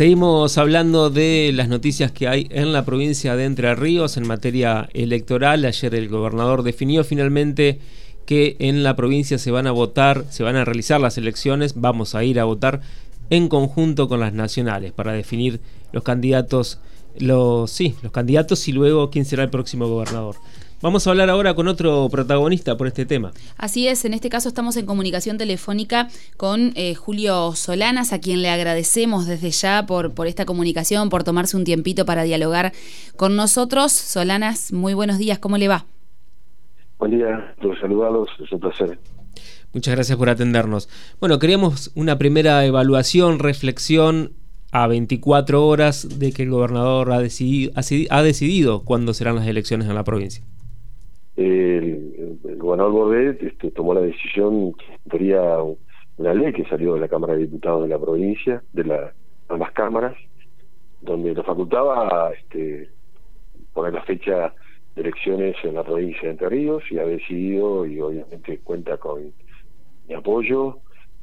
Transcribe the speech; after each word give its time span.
Seguimos 0.00 0.56
hablando 0.56 1.10
de 1.10 1.52
las 1.54 1.68
noticias 1.68 2.10
que 2.10 2.26
hay 2.26 2.46
en 2.48 2.72
la 2.72 2.86
provincia 2.86 3.36
de 3.36 3.44
Entre 3.44 3.74
Ríos 3.74 4.16
en 4.16 4.26
materia 4.26 4.88
electoral. 4.94 5.66
Ayer 5.66 5.94
el 5.94 6.08
gobernador 6.08 6.62
definió 6.62 7.04
finalmente 7.04 7.80
que 8.24 8.56
en 8.60 8.82
la 8.82 8.96
provincia 8.96 9.36
se 9.36 9.50
van 9.50 9.66
a 9.66 9.72
votar, 9.72 10.24
se 10.30 10.42
van 10.42 10.56
a 10.56 10.64
realizar 10.64 11.02
las 11.02 11.18
elecciones, 11.18 11.74
vamos 11.78 12.14
a 12.14 12.24
ir 12.24 12.40
a 12.40 12.44
votar 12.44 12.80
en 13.28 13.48
conjunto 13.48 14.08
con 14.08 14.20
las 14.20 14.32
nacionales 14.32 14.92
para 14.92 15.12
definir 15.12 15.60
los 15.92 16.02
candidatos, 16.02 16.78
los 17.18 17.70
sí, 17.70 17.94
los 18.00 18.10
candidatos 18.10 18.68
y 18.68 18.72
luego 18.72 19.10
quién 19.10 19.26
será 19.26 19.42
el 19.42 19.50
próximo 19.50 19.86
gobernador. 19.86 20.36
Vamos 20.82 21.06
a 21.06 21.10
hablar 21.10 21.28
ahora 21.28 21.52
con 21.52 21.68
otro 21.68 22.08
protagonista 22.10 22.78
por 22.78 22.86
este 22.86 23.04
tema. 23.04 23.32
Así 23.58 23.86
es, 23.86 24.06
en 24.06 24.14
este 24.14 24.30
caso 24.30 24.48
estamos 24.48 24.78
en 24.78 24.86
comunicación 24.86 25.36
telefónica 25.36 26.08
con 26.38 26.72
eh, 26.74 26.94
Julio 26.94 27.52
Solanas, 27.54 28.14
a 28.14 28.18
quien 28.18 28.40
le 28.40 28.48
agradecemos 28.48 29.26
desde 29.26 29.50
ya 29.50 29.84
por, 29.84 30.14
por 30.14 30.26
esta 30.26 30.46
comunicación, 30.46 31.10
por 31.10 31.22
tomarse 31.22 31.58
un 31.58 31.64
tiempito 31.64 32.06
para 32.06 32.22
dialogar 32.22 32.72
con 33.16 33.36
nosotros. 33.36 33.92
Solanas, 33.92 34.72
muy 34.72 34.94
buenos 34.94 35.18
días, 35.18 35.38
¿cómo 35.38 35.58
le 35.58 35.68
va? 35.68 35.84
Buen 36.98 37.10
día, 37.10 37.54
los 37.60 37.78
saludados, 37.78 38.30
es 38.42 38.50
un 38.50 38.60
placer. 38.60 38.98
Muchas 39.74 39.94
gracias 39.94 40.16
por 40.16 40.30
atendernos. 40.30 40.88
Bueno, 41.20 41.38
queríamos 41.38 41.92
una 41.94 42.16
primera 42.16 42.64
evaluación, 42.64 43.38
reflexión 43.38 44.32
a 44.72 44.86
24 44.86 45.66
horas 45.66 46.18
de 46.18 46.32
que 46.32 46.44
el 46.44 46.50
gobernador 46.50 47.12
ha 47.12 47.20
decidido, 47.20 47.72
ha 47.74 48.22
decidido 48.22 48.82
cuándo 48.82 49.12
serán 49.12 49.36
las 49.36 49.46
elecciones 49.46 49.86
en 49.86 49.94
la 49.94 50.04
provincia 50.04 50.42
el, 51.40 52.38
gobernador 52.58 52.92
Bordet 52.92 53.42
este, 53.42 53.70
tomó 53.70 53.94
la 53.94 54.00
decisión, 54.00 54.74
sería 55.10 55.56
una 56.18 56.34
ley 56.34 56.52
que 56.52 56.64
salió 56.66 56.94
de 56.94 57.00
la 57.00 57.08
Cámara 57.08 57.34
de 57.34 57.40
Diputados 57.40 57.82
de 57.82 57.88
la 57.88 57.98
provincia, 57.98 58.62
de 58.72 58.84
la, 58.84 59.12
ambas 59.48 59.72
cámaras, 59.72 60.16
donde 61.00 61.34
lo 61.34 61.42
facultaba 61.42 62.30
este, 62.32 62.90
poner 63.72 63.94
la 63.94 64.02
fecha 64.02 64.52
de 64.94 65.02
elecciones 65.02 65.56
en 65.62 65.74
la 65.74 65.84
provincia 65.84 66.22
de 66.22 66.30
Entre 66.30 66.48
Ríos 66.48 66.82
y 66.90 66.98
ha 66.98 67.04
decidido, 67.04 67.86
y 67.86 68.00
obviamente 68.00 68.58
cuenta 68.58 68.98
con 68.98 69.32
mi 70.08 70.14
apoyo, 70.14 70.78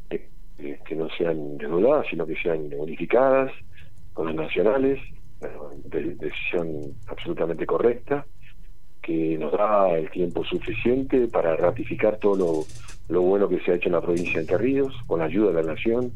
eh, 0.09 0.79
que 0.85 0.95
no 0.95 1.09
sean 1.09 1.57
desnudadas, 1.57 2.07
sino 2.09 2.25
que 2.25 2.35
sean 2.37 2.69
unificadas 2.75 3.51
con 4.13 4.25
las 4.27 4.35
nacionales, 4.35 4.99
decisión 5.85 6.93
absolutamente 7.07 7.67
correcta 7.67 8.25
que 9.07 9.37
nos 9.37 9.53
da 9.53 9.89
el 9.97 10.11
tiempo 10.11 10.43
suficiente 10.43 11.29
para 11.29 11.55
ratificar 11.55 12.17
todo 12.17 12.65
lo, 13.07 13.21
bueno 13.21 13.47
que 13.47 13.61
se 13.61 13.71
ha 13.71 13.75
hecho 13.75 13.87
en 13.87 13.93
la 13.93 14.01
provincia 14.01 14.33
de 14.33 14.41
Entre 14.41 14.57
Ríos, 14.57 14.93
con 15.07 15.19
la 15.19 15.25
ayuda 15.25 15.53
de 15.53 15.63
la 15.63 15.73
Nación, 15.73 16.11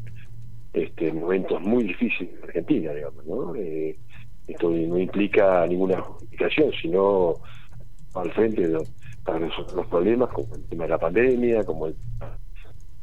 este, 0.74 1.10
momentos 1.10 1.62
muy 1.62 1.84
difíciles 1.84 2.34
en 2.36 2.44
Argentina, 2.44 2.92
digamos, 2.92 3.24
¿no? 3.24 3.54
Eh, 3.56 3.96
esto 4.46 4.68
no 4.68 4.98
implica 4.98 5.66
ninguna 5.66 6.02
justificación, 6.02 6.70
sino 6.82 7.36
al 8.12 8.30
frente 8.32 8.68
de, 8.68 8.86
para 9.24 9.38
resolver 9.38 9.74
los 9.74 9.86
problemas, 9.86 10.28
como 10.28 10.54
el 10.54 10.64
tema 10.64 10.84
de 10.84 10.90
la 10.90 10.98
pandemia, 10.98 11.64
como 11.64 11.86
el, 11.86 11.94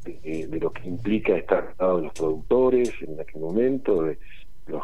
de, 0.03 0.59
lo 0.61 0.71
que 0.71 0.87
implica 0.87 1.35
estar 1.35 1.73
lado 1.79 1.97
de 1.97 2.03
los 2.03 2.13
productores 2.13 2.93
en 3.01 3.19
aquel 3.19 3.41
momento, 3.41 4.03
de 4.03 4.19
los, 4.67 4.83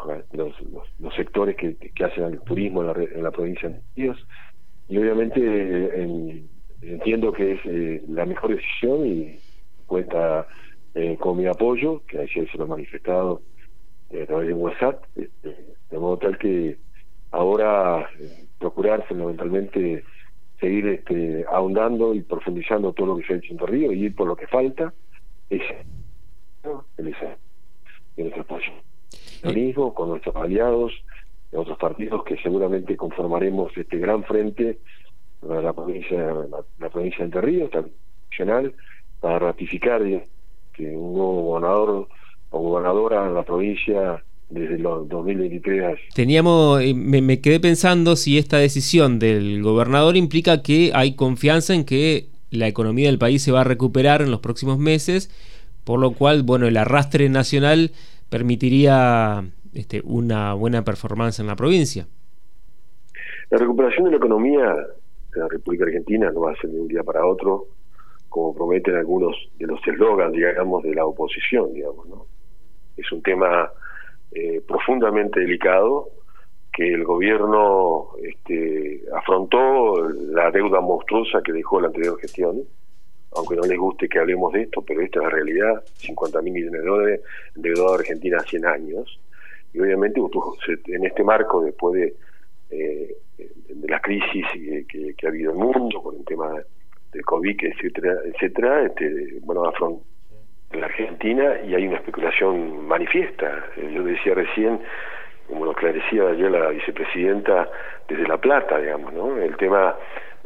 los, 0.98 1.14
sectores 1.14 1.54
que, 1.54 1.76
que, 1.76 2.04
hacen 2.04 2.24
el 2.24 2.40
turismo 2.40 2.80
en 2.80 2.86
la, 2.88 2.92
en 3.04 3.22
la 3.22 3.30
provincia 3.30 3.68
de 3.68 3.80
Ríos 3.94 4.26
y 4.88 4.98
obviamente 4.98 6.06
entiendo 6.82 7.32
que 7.32 7.52
es 7.52 7.60
eh, 7.64 8.04
la 8.08 8.24
mejor 8.24 8.54
decisión 8.54 9.06
y 9.06 9.38
cuenta 9.86 10.46
eh, 10.94 11.16
con 11.18 11.36
mi 11.36 11.46
apoyo, 11.46 12.02
que 12.06 12.18
ayer 12.18 12.50
se 12.50 12.58
lo 12.58 12.64
he 12.64 12.68
manifestado 12.68 13.42
eh, 14.10 14.22
a 14.22 14.26
través 14.26 14.48
de 14.48 14.54
WhatsApp, 14.54 15.04
este, 15.16 15.56
de 15.90 15.98
modo 15.98 16.18
tal 16.18 16.38
que 16.38 16.78
ahora 17.32 18.08
procurar 18.58 19.06
fundamentalmente 19.06 20.04
seguir 20.60 20.86
este, 20.86 21.44
ahondando 21.50 22.14
y 22.14 22.22
profundizando 22.22 22.92
todo 22.92 23.06
lo 23.08 23.16
que 23.18 23.26
se 23.26 23.34
ha 23.34 23.36
hecho 23.36 23.52
en 23.52 23.58
Río 23.58 23.92
y 23.92 24.04
ir 24.04 24.14
por 24.14 24.26
lo 24.26 24.36
que 24.36 24.46
falta, 24.46 24.94
es 25.50 25.62
el, 26.96 27.14
el, 28.16 28.32
apoyo. 28.32 28.72
Con 29.94 30.08
nuestros 30.08 30.34
aliados, 30.34 30.92
de 31.50 31.58
otros 31.58 31.78
partidos 31.78 32.24
que 32.24 32.36
seguramente 32.38 32.96
conformaremos 32.96 33.76
este 33.76 33.98
gran 33.98 34.24
frente 34.24 34.78
para 35.40 35.62
la 35.62 35.72
provincia, 35.72 36.34
la, 36.78 36.88
provincia 36.88 37.18
de 37.18 37.24
Entre 37.24 37.40
Ríos, 37.40 37.70
nacional, 38.30 38.74
para 39.20 39.38
ratificar 39.38 40.02
que 40.72 40.96
un 40.96 41.14
nuevo 41.14 41.42
gobernador 41.42 42.08
o 42.50 42.58
gobernadora 42.58 43.26
en 43.26 43.34
la 43.34 43.42
provincia 43.44 44.22
desde 44.48 44.76
el 44.76 44.82
2023. 44.82 45.98
Teníamos, 46.14 46.80
eh, 46.80 46.94
me, 46.94 47.20
me, 47.20 47.40
quedé 47.40 47.58
pensando 47.60 48.16
si 48.16 48.38
esta 48.38 48.58
decisión 48.58 49.18
del 49.18 49.62
gobernador 49.62 50.16
implica 50.16 50.62
que 50.62 50.92
hay 50.94 51.16
confianza 51.16 51.74
en 51.74 51.84
que 51.84 52.28
la 52.50 52.68
economía 52.68 53.08
del 53.08 53.18
país 53.18 53.42
se 53.42 53.52
va 53.52 53.62
a 53.62 53.64
recuperar 53.64 54.22
en 54.22 54.30
los 54.30 54.40
próximos 54.40 54.78
meses, 54.78 55.30
por 55.84 56.00
lo 56.00 56.12
cual, 56.12 56.42
bueno, 56.42 56.66
el 56.66 56.76
arrastre 56.76 57.28
nacional 57.28 57.92
permitiría 58.28 59.44
este, 59.78 60.02
una 60.04 60.54
buena 60.54 60.82
performance 60.82 61.40
en 61.40 61.46
la 61.46 61.56
provincia. 61.56 62.06
La 63.50 63.58
recuperación 63.58 64.04
de 64.06 64.10
la 64.12 64.16
economía 64.16 64.74
de 65.34 65.40
la 65.40 65.48
República 65.48 65.84
Argentina 65.84 66.30
no 66.30 66.40
va 66.40 66.52
a 66.52 66.56
ser 66.56 66.70
de 66.70 66.80
un 66.80 66.88
día 66.88 67.02
para 67.02 67.24
otro, 67.24 67.66
como 68.28 68.54
prometen 68.54 68.96
algunos 68.96 69.36
de 69.58 69.66
los 69.66 69.80
eslogans, 69.86 70.32
digamos, 70.32 70.82
de 70.82 70.94
la 70.94 71.06
oposición, 71.06 71.72
digamos, 71.72 72.08
¿no? 72.08 72.26
Es 72.96 73.10
un 73.12 73.22
tema 73.22 73.70
eh, 74.32 74.60
profundamente 74.66 75.40
delicado 75.40 76.08
que 76.72 76.92
el 76.92 77.04
gobierno 77.04 78.08
este, 78.22 79.02
afrontó 79.14 80.10
la 80.10 80.50
deuda 80.50 80.80
monstruosa 80.80 81.40
que 81.42 81.52
dejó 81.52 81.80
la 81.80 81.86
anterior 81.86 82.18
gestión, 82.20 82.62
aunque 83.34 83.56
no 83.56 83.62
les 83.62 83.78
guste 83.78 84.08
que 84.08 84.18
hablemos 84.18 84.52
de 84.52 84.62
esto, 84.62 84.82
pero 84.82 85.00
esta 85.00 85.20
es 85.20 85.24
la 85.24 85.30
realidad, 85.30 85.82
50 85.94 86.42
mil 86.42 86.52
millones 86.52 86.82
de 86.82 86.86
dólares 86.86 87.20
endeudado 87.54 87.92
a 87.92 87.98
Argentina 87.98 88.38
hace 88.38 88.50
100 88.50 88.66
años, 88.66 89.20
y 89.76 89.80
obviamente 89.80 90.20
en 90.86 91.04
este 91.04 91.22
marco, 91.22 91.60
después 91.60 91.94
de, 91.94 92.14
eh, 92.70 93.16
de 93.36 93.88
la 93.88 94.00
crisis 94.00 94.46
que, 94.88 95.26
ha 95.26 95.28
habido 95.28 95.52
en 95.52 95.58
el 95.58 95.64
mundo, 95.64 96.02
con 96.02 96.16
el 96.16 96.24
tema 96.24 96.50
del 97.12 97.24
COVID, 97.24 97.56
etcétera, 97.62 98.14
etcétera, 98.24 98.84
este, 98.84 99.38
bueno, 99.42 99.64
afrontó 99.66 100.02
la 100.72 100.86
Argentina 100.86 101.60
y 101.66 101.74
hay 101.74 101.86
una 101.86 101.96
especulación 101.96 102.86
manifiesta. 102.86 103.66
Eh, 103.76 103.92
yo 103.94 104.02
decía 104.02 104.34
recién, 104.34 104.80
como 105.48 105.64
lo 105.64 105.70
esclarecía 105.72 106.28
ayer 106.28 106.50
la 106.50 106.68
vicepresidenta 106.68 107.68
desde 108.08 108.26
La 108.26 108.38
Plata, 108.38 108.78
digamos, 108.78 109.12
¿no? 109.12 109.36
El 109.38 109.56
tema 109.56 109.94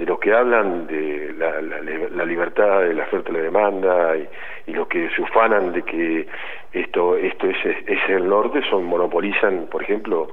de 0.00 0.06
los 0.06 0.18
que 0.18 0.32
hablan 0.32 0.86
de 0.86 1.34
la, 1.36 1.60
la, 1.60 2.24
libertad 2.24 2.80
de 2.80 2.94
la 2.94 3.02
oferta 3.02 3.30
y 3.30 3.34
la 3.34 3.40
demanda 3.40 4.16
y, 4.16 4.26
y, 4.66 4.72
los 4.72 4.88
que 4.88 5.10
se 5.10 5.20
ufanan 5.20 5.72
de 5.72 5.82
que 5.82 6.26
esto 6.72 7.16
esto 7.16 7.46
es, 7.46 7.56
es 7.86 7.98
el 8.08 8.26
norte 8.26 8.62
son 8.70 8.84
monopolizan 8.84 9.66
por 9.66 9.82
ejemplo 9.82 10.28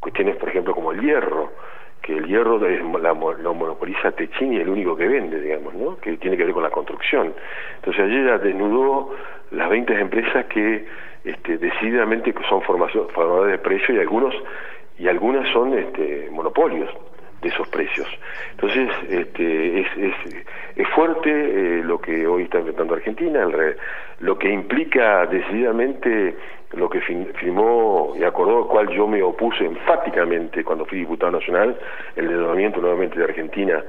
cuestiones 0.00 0.34
por 0.34 0.48
ejemplo 0.48 0.74
como 0.74 0.90
el 0.90 1.00
hierro 1.00 1.52
que 2.04 2.16
el 2.16 2.26
hierro 2.26 2.64
es, 2.66 2.82
la, 3.00 3.14
lo 3.14 3.54
monopoliza 3.54 4.12
Techini 4.12 4.58
el 4.58 4.68
único 4.68 4.94
que 4.94 5.08
vende 5.08 5.40
digamos 5.40 5.74
no 5.74 5.96
que 5.96 6.16
tiene 6.18 6.36
que 6.36 6.44
ver 6.44 6.52
con 6.52 6.62
la 6.62 6.70
construcción. 6.70 7.32
Entonces 7.76 8.04
ayer 8.04 8.26
ya 8.26 8.38
desnudó 8.38 9.14
las 9.50 9.70
20 9.70 10.00
empresas 10.00 10.44
que 10.46 10.84
este, 11.24 11.56
decididamente 11.56 12.34
son 12.48 12.60
formadores 12.62 13.52
de 13.52 13.58
precios 13.58 13.96
y 13.96 14.00
algunos 14.00 14.34
y 14.98 15.08
algunas 15.08 15.48
son 15.52 15.76
este, 15.78 16.28
monopolios 16.30 16.90
de 17.44 17.50
esos 17.50 17.68
precios. 17.68 18.08
Entonces, 18.52 18.88
este, 19.08 19.80
es, 19.80 19.86
es, 20.76 20.88
fuerte 20.88 21.30
eh, 21.30 21.82
lo 21.84 22.00
que 22.00 22.26
hoy 22.26 22.44
está 22.44 22.58
enfrentando 22.58 22.94
Argentina, 22.94 23.46
lo 24.20 24.38
que 24.38 24.50
implica 24.50 25.26
decididamente 25.26 26.36
lo 26.76 26.88
que 26.90 27.00
firmó 27.00 28.14
y 28.18 28.24
acordó, 28.24 28.58
al 28.58 28.68
cual 28.68 28.88
yo 28.88 29.06
me 29.06 29.22
opuse 29.22 29.64
enfáticamente 29.64 30.64
cuando 30.64 30.84
fui 30.84 30.98
diputado 30.98 31.32
nacional, 31.32 31.76
el 32.16 32.28
desdoblamiento 32.28 32.80
nuevamente 32.80 33.18
de 33.18 33.24
Argentina, 33.24 33.84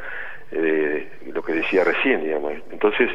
eh, 0.51 1.09
lo 1.33 1.41
que 1.41 1.53
decía 1.53 1.83
recién, 1.83 2.23
digamos. 2.23 2.53
Entonces, 2.71 3.09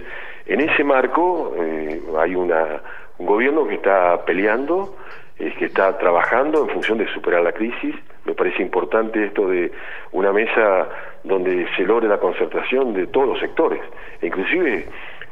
en 0.47 0.61
ese 0.61 0.83
marco 0.83 1.55
eh, 1.57 2.01
hay 2.19 2.35
una, 2.35 2.81
un 3.19 3.27
gobierno 3.27 3.67
que 3.69 3.75
está 3.75 4.25
peleando, 4.25 4.97
eh, 5.39 5.55
que 5.59 5.67
está 5.67 5.97
trabajando 5.99 6.63
en 6.65 6.71
función 6.71 6.99
de 6.99 7.07
superar 7.09 7.43
la 7.43 7.53
crisis, 7.53 7.95
me 8.25 8.35
parece 8.35 8.63
importante 8.63 9.25
esto 9.25 9.49
de 9.49 9.71
una 10.13 10.33
mesa 10.33 10.89
donde 11.25 11.67
se 11.77 11.83
logre 11.83 12.09
la 12.09 12.19
concertación 12.19 12.93
de 12.95 13.07
todos 13.07 13.29
los 13.29 13.41
sectores, 13.41 13.81
inclusive 14.23 14.87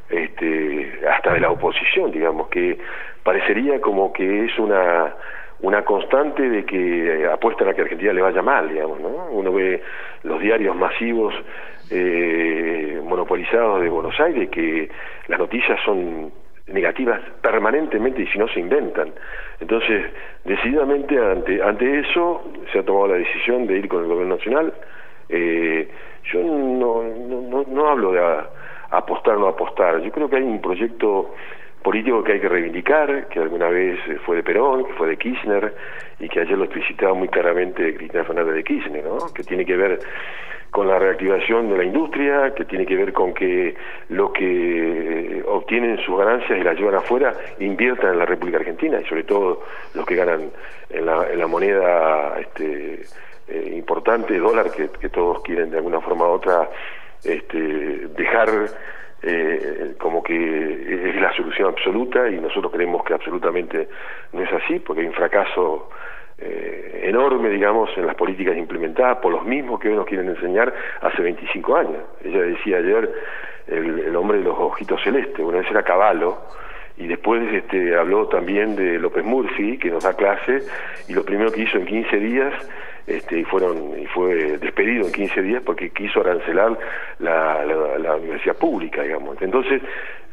este, 0.08 1.00
hasta 1.10 1.34
de 1.34 1.40
la 1.40 1.50
oposición, 1.50 2.10
digamos, 2.10 2.48
que 2.48 2.78
parecería 3.22 3.80
como 3.80 4.12
que 4.12 4.46
es 4.46 4.58
una 4.58 5.14
una 5.60 5.84
constante 5.84 6.48
de 6.48 6.64
que 6.64 7.28
apuestan 7.32 7.68
a 7.68 7.74
que 7.74 7.82
Argentina 7.82 8.12
le 8.12 8.22
vaya 8.22 8.42
mal, 8.42 8.68
digamos, 8.68 9.00
¿no? 9.00 9.28
Uno 9.32 9.52
ve 9.52 9.82
los 10.22 10.40
diarios 10.40 10.76
masivos 10.76 11.34
eh, 11.90 13.00
monopolizados 13.02 13.80
de 13.80 13.88
Buenos 13.88 14.18
Aires 14.20 14.48
que 14.50 14.88
las 15.26 15.38
noticias 15.38 15.80
son 15.84 16.30
negativas 16.72 17.20
permanentemente 17.40 18.22
y 18.22 18.26
si 18.26 18.38
no 18.38 18.48
se 18.48 18.60
inventan. 18.60 19.12
Entonces, 19.60 20.04
decididamente 20.44 21.18
ante, 21.18 21.62
ante 21.62 22.00
eso 22.00 22.42
se 22.72 22.78
ha 22.78 22.82
tomado 22.82 23.08
la 23.08 23.14
decisión 23.14 23.66
de 23.66 23.78
ir 23.78 23.88
con 23.88 24.02
el 24.02 24.08
gobierno 24.08 24.36
nacional. 24.36 24.72
Eh, 25.28 25.88
yo 26.32 26.42
no, 26.42 27.02
no, 27.02 27.64
no, 27.66 27.88
hablo 27.88 28.12
de 28.12 28.20
apostar 28.90 29.36
o 29.36 29.40
no 29.40 29.48
apostar, 29.48 30.00
yo 30.00 30.10
creo 30.10 30.28
que 30.28 30.36
hay 30.36 30.42
un 30.42 30.60
proyecto 30.60 31.34
político 31.82 32.22
que 32.22 32.32
hay 32.32 32.40
que 32.40 32.48
reivindicar, 32.48 33.28
que 33.28 33.40
alguna 33.40 33.68
vez 33.68 33.98
fue 34.24 34.36
de 34.36 34.42
Perón, 34.42 34.84
que 34.84 34.92
fue 34.94 35.08
de 35.08 35.16
Kirchner, 35.16 35.74
y 36.20 36.28
que 36.28 36.40
ayer 36.40 36.56
lo 36.56 36.64
explicitaba 36.64 37.14
muy 37.14 37.28
claramente 37.28 37.94
Cristina 37.94 38.24
Fernández 38.24 38.54
de 38.54 38.64
Kirchner, 38.64 39.04
¿no? 39.04 39.18
que 39.34 39.42
tiene 39.42 39.64
que 39.64 39.76
ver 39.76 40.00
con 40.70 40.86
la 40.86 40.98
reactivación 40.98 41.70
de 41.70 41.78
la 41.78 41.84
industria, 41.84 42.52
que 42.54 42.64
tiene 42.64 42.84
que 42.84 42.96
ver 42.96 43.12
con 43.12 43.32
que 43.32 43.74
lo 44.10 44.32
que 44.32 45.42
obtienen 45.46 45.98
sus 46.04 46.18
ganancias 46.18 46.58
y 46.58 46.62
las 46.62 46.76
llevan 46.76 46.96
afuera 46.96 47.32
inviertan 47.58 48.12
en 48.12 48.18
la 48.18 48.26
República 48.26 48.58
Argentina, 48.58 49.00
y 49.00 49.08
sobre 49.08 49.24
todo 49.24 49.62
los 49.94 50.04
que 50.04 50.16
ganan 50.16 50.50
en 50.90 51.06
la, 51.06 51.26
en 51.30 51.38
la 51.38 51.46
moneda 51.46 52.38
este, 52.38 53.02
eh, 53.48 53.72
importante, 53.76 54.38
dólar, 54.38 54.70
que, 54.70 54.90
que 55.00 55.08
todos 55.08 55.42
quieren 55.42 55.70
de 55.70 55.78
alguna 55.78 56.00
forma 56.00 56.26
u 56.26 56.32
otra 56.32 56.68
este, 57.24 57.58
dejar 57.58 58.48
eh, 59.22 59.94
como 59.98 60.22
que 60.22 61.10
es 61.10 61.20
la 61.20 61.32
solución 61.34 61.68
absoluta 61.68 62.28
y 62.28 62.38
nosotros 62.38 62.72
creemos 62.72 63.04
que 63.04 63.14
absolutamente 63.14 63.88
no 64.32 64.42
es 64.42 64.52
así, 64.52 64.78
porque 64.78 65.02
hay 65.02 65.08
un 65.08 65.14
fracaso 65.14 65.90
eh, 66.38 67.00
enorme, 67.04 67.48
digamos, 67.48 67.90
en 67.96 68.06
las 68.06 68.14
políticas 68.14 68.56
implementadas 68.56 69.18
por 69.18 69.32
los 69.32 69.44
mismos 69.44 69.80
que 69.80 69.88
hoy 69.88 69.96
nos 69.96 70.06
quieren 70.06 70.28
enseñar 70.28 70.72
hace 71.00 71.20
25 71.20 71.76
años. 71.76 72.02
Ella 72.24 72.42
decía 72.42 72.78
ayer 72.78 73.12
el, 73.66 74.14
hombre 74.14 74.38
de 74.38 74.44
los 74.44 74.56
ojitos 74.58 75.02
celestes, 75.02 75.44
bueno, 75.44 75.60
ese 75.60 75.70
era 75.70 75.82
Caballo, 75.82 76.38
y 76.96 77.06
después 77.06 77.42
este, 77.52 77.96
habló 77.96 78.28
también 78.28 78.76
de 78.76 78.98
López 78.98 79.24
Murphy, 79.24 79.78
que 79.78 79.90
nos 79.90 80.04
da 80.04 80.14
clase, 80.14 80.62
y 81.08 81.12
lo 81.12 81.24
primero 81.24 81.50
que 81.50 81.62
hizo 81.62 81.76
en 81.76 81.86
15 81.86 82.16
días 82.18 82.54
este, 83.08 83.40
y 83.40 83.44
fueron 83.44 83.98
y 83.98 84.06
fue 84.06 84.58
despedido 84.58 85.06
en 85.06 85.12
15 85.12 85.42
días 85.42 85.62
porque 85.64 85.90
quiso 85.90 86.20
arancelar 86.20 86.78
la, 87.18 87.64
la, 87.64 88.16
universidad 88.16 88.56
pública, 88.56 89.02
digamos. 89.02 89.40
Entonces, 89.40 89.80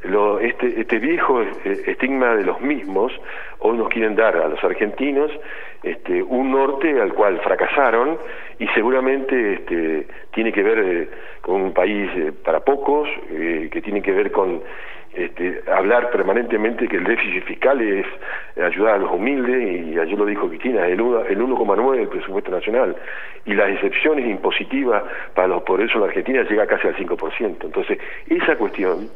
lo, 0.07 0.39
este, 0.39 0.79
este 0.79 0.99
viejo 0.99 1.41
estigma 1.41 2.35
de 2.35 2.43
los 2.43 2.61
mismos 2.61 3.11
hoy 3.59 3.77
nos 3.77 3.89
quieren 3.89 4.15
dar 4.15 4.35
a 4.37 4.47
los 4.47 4.63
argentinos 4.63 5.31
este, 5.85 6.23
un 6.23 6.51
norte 6.51 6.99
al 6.99 7.13
cual 7.13 7.39
fracasaron 7.41 8.17
y 8.59 8.67
seguramente 8.69 9.53
este, 9.53 10.07
tiene 10.31 10.51
que 10.51 10.63
ver 10.63 10.79
eh, 10.79 11.09
con 11.41 11.61
un 11.61 11.73
país 11.73 12.09
eh, 12.15 12.31
para 12.43 12.61
pocos, 12.61 13.07
eh, 13.29 13.69
que 13.71 13.81
tiene 13.81 14.01
que 14.01 14.11
ver 14.11 14.31
con 14.31 14.61
este, 15.13 15.61
hablar 15.71 16.09
permanentemente 16.09 16.87
que 16.87 16.97
el 16.97 17.03
déficit 17.03 17.43
fiscal 17.43 17.79
es 17.81 18.05
ayudar 18.61 18.95
a 18.95 18.97
los 18.97 19.11
humildes, 19.11 19.85
y 19.85 19.99
ayer 19.99 20.17
lo 20.17 20.25
dijo 20.25 20.49
Cristina, 20.49 20.87
el 20.87 20.99
1,9 20.99 21.95
del 21.95 22.09
presupuesto 22.09 22.51
nacional, 22.51 22.95
y 23.45 23.53
las 23.53 23.69
excepciones 23.69 24.25
impositivas 24.25 25.03
para 25.33 25.47
los 25.47 25.63
poderosos 25.63 25.95
en 25.95 26.01
la 26.01 26.07
Argentina 26.07 26.43
llega 26.43 26.65
casi 26.65 26.87
al 26.87 26.95
5%. 26.95 27.57
Entonces, 27.63 27.99
esa 28.27 28.57
cuestión 28.57 29.09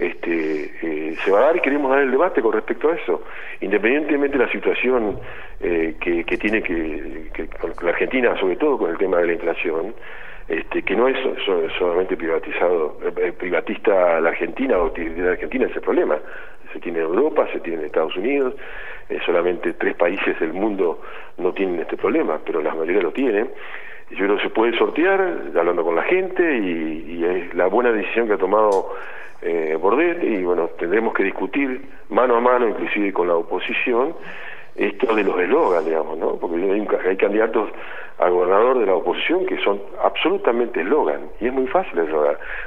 este, 0.00 0.72
eh, 0.82 1.16
se 1.22 1.30
va 1.30 1.40
a 1.40 1.42
dar 1.42 1.56
y 1.56 1.60
queremos 1.60 1.90
dar 1.90 2.00
el 2.00 2.10
debate 2.10 2.40
con 2.40 2.52
respecto 2.52 2.88
a 2.88 2.94
eso, 2.94 3.22
independientemente 3.60 4.38
de 4.38 4.44
la 4.46 4.50
situación 4.50 5.20
eh, 5.60 5.96
que, 6.00 6.24
tiene 6.38 6.62
que, 6.62 7.30
la 7.82 7.90
Argentina, 7.90 8.34
sobre 8.40 8.56
todo 8.56 8.78
con 8.78 8.90
el 8.90 8.96
tema 8.96 9.18
de 9.18 9.26
la 9.26 9.32
inflación, 9.34 9.94
este, 10.48 10.82
que 10.82 10.96
no 10.96 11.06
es 11.06 11.18
solamente 11.78 12.16
privatizado, 12.16 12.98
eh, 13.04 13.12
eh, 13.18 13.32
privatista 13.32 14.20
la 14.20 14.30
Argentina 14.30 14.78
o 14.78 14.90
la 14.96 15.32
Argentina 15.32 15.66
es 15.66 15.76
el 15.76 15.82
problema. 15.82 16.18
Se 16.72 16.80
tiene 16.80 17.00
en 17.00 17.04
Europa, 17.04 17.46
se 17.52 17.60
tiene 17.60 17.80
en 17.80 17.86
Estados 17.86 18.16
Unidos, 18.16 18.54
solamente 19.26 19.74
tres 19.74 19.96
países 19.96 20.38
del 20.38 20.52
mundo 20.52 21.02
no 21.36 21.52
tienen 21.52 21.80
este 21.80 21.96
problema, 21.96 22.40
pero 22.44 22.62
la 22.62 22.72
mayoría 22.72 23.02
lo 23.02 23.12
tienen. 23.12 23.50
Yo 24.10 24.16
creo 24.16 24.36
que 24.36 24.42
se 24.42 24.50
puede 24.50 24.76
sortear 24.76 25.20
hablando 25.56 25.84
con 25.84 25.94
la 25.94 26.02
gente 26.02 26.58
y, 26.58 27.24
es 27.24 27.54
la 27.54 27.66
buena 27.66 27.92
decisión 27.92 28.26
que 28.26 28.34
ha 28.34 28.38
tomado 28.38 28.94
eh, 29.42 29.76
Bordet 29.80 30.22
y 30.24 30.42
bueno, 30.42 30.68
tendremos 30.78 31.14
que 31.14 31.22
discutir 31.22 31.82
mano 32.08 32.36
a 32.36 32.40
mano, 32.40 32.68
inclusive 32.68 33.12
con 33.12 33.28
la 33.28 33.36
oposición, 33.36 34.14
esto 34.74 35.14
de 35.14 35.22
los 35.22 35.38
eslogans, 35.38 35.84
digamos, 35.84 36.18
¿no? 36.18 36.36
Porque 36.36 36.56
hay, 36.56 36.86
hay 37.06 37.16
candidatos 37.16 37.70
a 38.18 38.28
gobernador 38.28 38.78
de 38.78 38.86
la 38.86 38.94
oposición 38.94 39.46
que 39.46 39.58
son 39.62 39.80
absolutamente 40.02 40.80
eslogan, 40.80 41.28
y 41.40 41.46
es 41.46 41.52
muy 41.52 41.66
fácil 41.68 41.96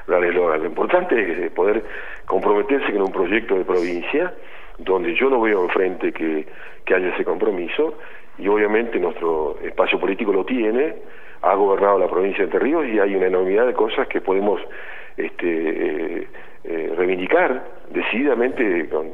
dar 0.07 0.23
eslogan. 0.23 0.61
Lo 0.61 0.67
importante 0.67 1.45
es 1.45 1.51
poder 1.51 1.83
comprometerse 2.25 2.91
con 2.91 3.03
un 3.03 3.11
proyecto 3.11 3.55
de 3.55 3.65
provincia 3.65 4.33
donde 4.77 5.13
yo 5.15 5.29
no 5.29 5.41
veo 5.41 5.63
enfrente 5.63 6.11
que, 6.11 6.45
que 6.85 6.95
haya 6.95 7.09
ese 7.09 7.23
compromiso, 7.23 7.97
y 8.37 8.47
obviamente 8.47 8.99
nuestro 8.99 9.57
espacio 9.63 9.99
político 9.99 10.33
lo 10.33 10.45
tiene, 10.45 10.95
ha 11.41 11.55
gobernado 11.55 11.99
la 11.99 12.07
provincia 12.07 12.39
de 12.39 12.45
Entre 12.45 12.59
Ríos 12.59 12.85
y 12.87 12.99
hay 12.99 13.15
una 13.15 13.27
enormidad 13.27 13.67
de 13.67 13.73
cosas 13.73 14.07
que 14.07 14.21
podemos 14.21 14.61
este, 15.17 15.47
eh, 15.47 16.27
eh, 16.63 16.93
reivindicar 16.97 17.63
decididamente 17.91 18.89
con, 18.89 19.11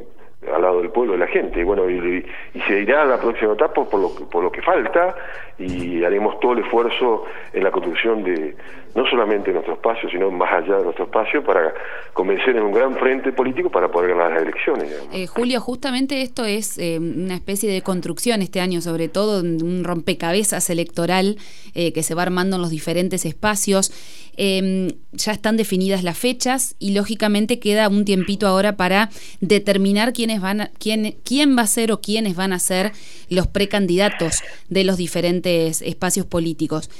al 0.52 0.62
lado 0.62 0.80
del 0.80 0.90
pueblo, 0.90 1.12
de 1.12 1.18
la 1.18 1.26
gente. 1.26 1.60
Y 1.60 1.64
bueno, 1.64 1.88
y, 1.88 2.24
se 2.66 2.80
irá 2.80 3.02
a 3.02 3.06
la 3.06 3.20
próxima 3.20 3.52
etapa 3.52 3.84
por 3.84 4.00
lo, 4.00 4.08
por 4.28 4.42
lo 4.42 4.50
que 4.50 4.62
falta 4.62 5.14
y 5.58 6.02
haremos 6.02 6.40
todo 6.40 6.52
el 6.52 6.60
esfuerzo 6.60 7.24
en 7.52 7.64
la 7.64 7.70
construcción 7.70 8.24
de 8.24 8.56
no 8.94 9.06
solamente 9.08 9.52
nuestro 9.52 9.74
espacio, 9.74 10.08
sino 10.10 10.30
más 10.30 10.52
allá 10.52 10.78
de 10.78 10.84
nuestro 10.84 11.04
espacio 11.04 11.44
para 11.44 11.72
convencer 12.12 12.56
en 12.56 12.62
un 12.62 12.72
gran 12.72 12.96
frente 12.96 13.32
político 13.32 13.70
para 13.70 13.88
poder 13.88 14.10
ganar 14.10 14.32
las 14.32 14.42
elecciones. 14.42 15.08
Eh, 15.12 15.26
Julio, 15.26 15.60
justamente 15.60 16.22
esto 16.22 16.44
es 16.44 16.78
eh, 16.78 16.98
una 16.98 17.34
especie 17.34 17.70
de 17.70 17.82
construcción 17.82 18.42
este 18.42 18.60
año, 18.60 18.80
sobre 18.80 19.08
todo 19.08 19.40
un 19.40 19.84
rompecabezas 19.84 20.70
electoral 20.70 21.36
eh, 21.74 21.92
que 21.92 22.02
se 22.02 22.14
va 22.14 22.22
armando 22.22 22.56
en 22.56 22.62
los 22.62 22.70
diferentes 22.70 23.24
espacios. 23.24 23.92
Em, 24.36 24.92
ya 25.12 25.32
están 25.32 25.56
definidas 25.56 26.02
las 26.02 26.18
fechas 26.18 26.76
y 26.78 26.94
lógicamente 26.94 27.58
queda 27.58 27.88
un 27.88 28.04
tiempito 28.04 28.46
ahora 28.46 28.76
para 28.76 29.10
determinar 29.40 30.12
quiénes 30.12 30.40
van 30.40 30.62
a, 30.62 30.70
quién, 30.78 31.16
quién 31.24 31.56
va 31.56 31.62
a 31.62 31.66
ser 31.66 31.92
o 31.92 32.00
quiénes 32.00 32.36
van 32.36 32.52
a 32.52 32.58
ser 32.58 32.92
los 33.28 33.46
precandidatos 33.46 34.42
de 34.68 34.84
los 34.84 34.96
diferentes 34.96 35.82
espacios 35.82 36.26
políticos. 36.26 36.90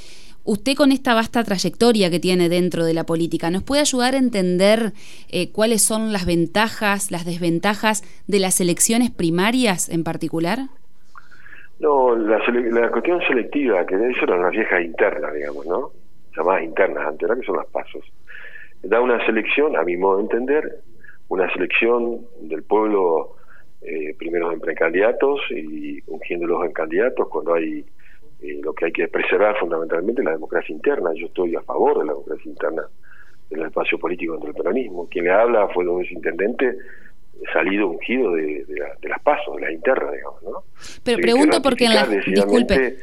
Usted 0.43 0.75
con 0.75 0.91
esta 0.91 1.13
vasta 1.13 1.43
trayectoria 1.43 2.09
que 2.09 2.19
tiene 2.19 2.49
dentro 2.49 2.83
de 2.83 2.95
la 2.95 3.05
política, 3.05 3.51
¿nos 3.51 3.61
puede 3.61 3.81
ayudar 3.81 4.15
a 4.15 4.17
entender 4.17 4.93
eh, 5.29 5.51
cuáles 5.51 5.83
son 5.83 6.11
las 6.11 6.25
ventajas, 6.25 7.11
las 7.11 7.25
desventajas 7.25 8.03
de 8.27 8.39
las 8.39 8.59
elecciones 8.59 9.11
primarias 9.11 9.87
en 9.87 10.03
particular? 10.03 10.69
No, 11.79 12.15
la, 12.15 12.39
cuestión 12.91 13.21
selectiva, 13.27 13.85
que 13.85 13.95
eso 13.95 14.23
eran 14.23 14.41
las 14.41 14.51
viejas 14.51 14.83
internas, 14.83 15.33
digamos, 15.33 15.65
¿no? 15.65 15.91
Llamadas 16.35 16.63
internas 16.63 17.07
antes, 17.07 17.29
que 17.29 17.45
son 17.45 17.57
las 17.57 17.67
pasos. 17.67 18.03
Da 18.83 18.99
una 18.99 19.23
selección, 19.25 19.75
a 19.75 19.83
mi 19.83 19.97
modo 19.97 20.17
de 20.17 20.23
entender, 20.23 20.81
una 21.29 21.51
selección 21.53 22.21
del 22.41 22.63
pueblo 22.63 23.35
eh, 23.81 24.15
primero 24.17 24.51
en 24.51 24.59
precandidatos 24.59 25.39
y 25.51 25.99
ungiéndolos 26.07 26.65
en 26.65 26.73
candidatos 26.73 27.27
cuando 27.29 27.53
hay 27.53 27.85
eh, 28.41 28.59
lo 28.61 28.73
que 28.73 28.85
hay 28.85 28.91
que 28.91 29.07
preservar 29.07 29.57
fundamentalmente 29.59 30.23
la 30.23 30.31
democracia 30.31 30.73
interna. 30.73 31.11
Yo 31.15 31.27
estoy 31.27 31.55
a 31.55 31.61
favor 31.61 31.99
de 31.99 32.05
la 32.05 32.13
democracia 32.13 32.49
interna 32.49 32.83
del 33.49 33.63
espacio 33.63 33.99
político 33.99 34.33
dentro 34.33 34.51
del 34.51 34.61
peronismo. 34.61 35.07
Quien 35.09 35.25
le 35.25 35.31
habla 35.31 35.67
fue 35.69 35.87
un 35.87 36.03
intendente 36.05 36.77
salido 37.53 37.87
ungido 37.87 38.33
de, 38.33 38.65
las 39.03 39.21
pasos, 39.21 39.55
de 39.55 39.61
las 39.61 39.71
internas, 39.71 40.11
digamos. 40.13 40.43
¿no? 40.43 40.63
Pero 41.03 41.17
pregunto 41.19 41.61
porque 41.61 41.85
en 41.85 41.93
la... 41.93 42.05
Disculpe 42.07 42.97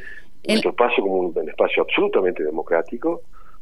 nuestro 0.47 0.71
espacio 0.71 1.03
como 1.03 1.17
un, 1.17 1.49
espacio 1.49 1.83
absolutamente 1.83 2.43
democrático, 2.43 3.21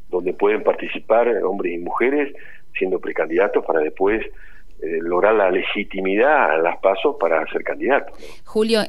donde 0.10 0.34
pueden 0.34 0.64
participar 0.64 1.28
hombres 1.44 1.74
y 1.74 1.78
mujeres 1.80 2.34
siendo 2.78 3.00
precandidatos 3.00 3.66
para 3.66 3.80
después 3.80 4.26
eh, 4.80 5.00
lograr 5.02 5.34
la 5.34 5.50
legitimidad 5.50 6.52
a 6.52 6.58
las 6.58 6.78
pasos 6.78 7.16
para 7.20 7.44
ser 7.52 7.64
candidatos. 7.64 8.16
Julio, 8.46 8.82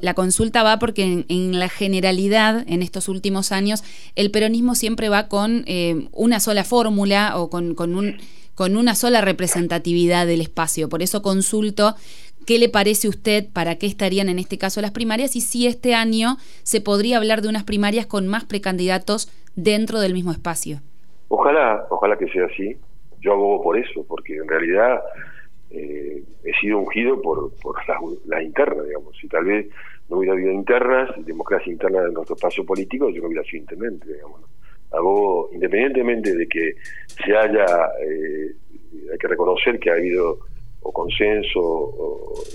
la 0.00 0.14
consulta 0.14 0.62
va 0.62 0.78
porque 0.78 1.24
en, 1.28 1.58
la 1.58 1.68
generalidad, 1.68 2.64
en 2.66 2.82
estos 2.82 3.10
últimos 3.10 3.52
años, 3.52 3.84
el 4.16 4.30
peronismo 4.30 4.74
siempre 4.74 5.10
va 5.10 5.28
con 5.28 5.64
eh, 5.66 6.08
una 6.12 6.40
sola 6.40 6.64
fórmula 6.64 7.36
o 7.36 7.50
con, 7.50 7.74
con, 7.74 7.94
un, 7.94 8.16
con 8.54 8.74
una 8.74 8.94
sola 8.94 9.20
representatividad 9.20 10.26
del 10.26 10.40
espacio. 10.40 10.88
Por 10.88 11.02
eso 11.02 11.20
consulto 11.20 11.94
¿Qué 12.48 12.58
le 12.58 12.70
parece 12.70 13.08
a 13.08 13.10
usted 13.10 13.44
para 13.52 13.76
qué 13.76 13.84
estarían 13.84 14.30
en 14.30 14.38
este 14.38 14.56
caso 14.56 14.80
las 14.80 14.92
primarias 14.92 15.36
y 15.36 15.42
si 15.42 15.66
este 15.66 15.94
año 15.94 16.38
se 16.62 16.80
podría 16.80 17.18
hablar 17.18 17.42
de 17.42 17.48
unas 17.50 17.64
primarias 17.64 18.06
con 18.06 18.26
más 18.26 18.46
precandidatos 18.46 19.30
dentro 19.54 20.00
del 20.00 20.14
mismo 20.14 20.32
espacio? 20.32 20.78
Ojalá, 21.28 21.84
ojalá 21.90 22.16
que 22.16 22.26
sea 22.28 22.46
así. 22.46 22.74
Yo 23.20 23.34
abogo 23.34 23.62
por 23.62 23.76
eso, 23.76 24.02
porque 24.08 24.36
en 24.36 24.48
realidad 24.48 24.98
eh, 25.68 26.22
he 26.42 26.52
sido 26.58 26.78
ungido 26.78 27.20
por, 27.20 27.52
por 27.60 27.76
las 28.24 28.42
internas, 28.42 28.86
digamos. 28.86 29.14
Si 29.20 29.28
tal 29.28 29.44
vez 29.44 29.68
no 30.08 30.16
hubiera 30.16 30.32
habido 30.32 30.50
internas, 30.50 31.10
democracia 31.26 31.70
interna 31.70 32.00
de 32.00 32.12
nuestro 32.12 32.34
espacio 32.34 32.64
político, 32.64 33.10
yo 33.10 33.20
no 33.20 33.28
hubiera 33.28 33.44
sido 33.44 33.58
intendente, 33.58 34.10
digamos. 34.10 34.40
Abogo, 34.92 35.50
independientemente 35.52 36.34
de 36.34 36.46
que 36.48 36.76
se 37.22 37.36
haya, 37.36 37.66
eh, 38.00 38.54
hay 39.12 39.18
que 39.18 39.28
reconocer 39.28 39.78
que 39.78 39.90
ha 39.90 39.96
habido 39.96 40.38
o 40.82 40.92
consenso 40.92 41.94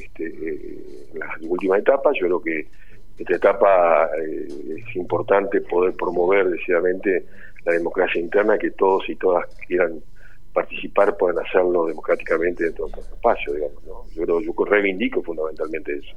este, 0.02 0.28
eh, 0.28 1.08
en 1.14 1.20
las 1.20 1.42
últimas 1.42 1.80
etapas. 1.80 2.14
Yo 2.20 2.28
creo 2.28 2.42
que 2.42 2.68
esta 3.18 3.36
etapa 3.36 4.10
eh, 4.20 4.48
es 4.78 4.96
importante 4.96 5.62
poder 5.62 5.94
promover 5.94 6.50
decididamente 6.50 7.26
la 7.66 7.74
democracia 7.74 8.20
interna, 8.20 8.58
que 8.58 8.72
todos 8.72 9.08
y 9.10 9.16
todas 9.16 9.46
quieran 9.68 10.02
participar, 10.54 11.18
puedan 11.18 11.44
hacerlo 11.44 11.88
democráticamente 11.88 12.64
dentro 12.66 12.86
de 12.86 12.92
nuestro 12.92 13.16
espacio, 13.16 13.54
digamos. 13.54 13.84
¿no? 13.86 14.06
Yo 14.14 14.24
creo, 14.24 14.42
yo 14.42 14.66
reivindico 14.66 15.22
fundamentalmente 15.24 15.94
eso. 15.94 16.16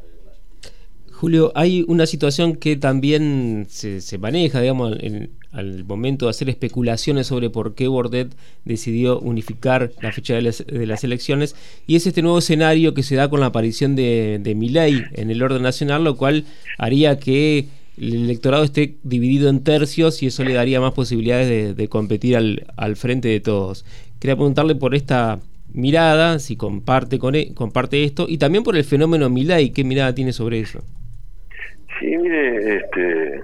Julio, 1.17 1.51
hay 1.55 1.83
una 1.89 2.05
situación 2.05 2.57
que 2.57 2.77
también 2.77 3.67
se, 3.71 4.03
se 4.03 4.19
maneja, 4.19 4.61
digamos, 4.61 4.99
en, 5.01 5.31
al 5.51 5.85
momento 5.85 6.27
de 6.27 6.31
hacer 6.31 6.51
especulaciones 6.51 7.29
sobre 7.29 7.49
por 7.49 7.75
qué 7.75 7.89
Bordet 7.89 8.37
decidió 8.67 9.19
unificar 9.21 9.93
la 10.03 10.13
fecha 10.13 10.35
de 10.35 10.43
las, 10.43 11.05
elecciones, 11.05 11.57
y 11.87 11.97
es 11.97 12.07
este 12.07 12.21
nuevo 12.21 12.39
escenario 12.39 12.93
que 12.93 13.03
se 13.03 13.15
da 13.15 13.31
con 13.31 13.41
la 13.41 13.47
aparición 13.47 13.97
de, 13.97 14.39
de 14.43 14.55
Milei 14.55 15.05
en 15.15 15.31
el 15.31 15.43
orden 15.43 15.63
nacional, 15.63 16.05
lo 16.05 16.17
cual 16.17 16.45
haría 16.77 17.19
que 17.19 17.65
el 17.97 18.25
electorado 18.25 18.65
esté 18.65 18.97
dividido 19.03 19.49
en 19.49 19.61
tercios 19.61 20.23
y 20.23 20.27
eso 20.27 20.45
le 20.45 20.53
daría 20.53 20.83
más 20.83 20.93
posibilidades 20.93 21.75
de, 21.75 21.89
competir 21.89 22.37
al, 22.37 22.67
al, 22.77 22.95
frente 22.97 23.29
de 23.29 23.41
todos. 23.41 23.87
Quería 24.21 24.37
preguntarle 24.37 24.75
por 24.75 24.95
esta 24.95 25.41
mirada, 25.73 26.39
si 26.41 26.57
comparte, 26.57 27.19
con, 27.19 27.35
e, 27.35 27.55
comparte 27.55 28.05
esto, 28.05 28.27
y 28.29 28.37
también 28.37 28.65
por 28.65 28.77
el 28.77 28.85
fenómeno 28.85 29.31
Milei, 29.31 29.71
¿qué 29.71 29.83
mirada 29.83 30.15
tiene 30.15 30.35
sobre 30.35 30.61
eso? 30.61 30.83
Sí, 31.99 32.17
mire, 32.19 32.77
este, 32.77 33.37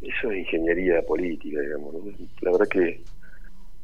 eso 0.00 0.30
es 0.30 0.38
ingeniería 0.38 1.02
política, 1.02 1.60
digamos. 1.60 1.94
La 2.40 2.52
verdad 2.52 2.68
que 2.68 3.00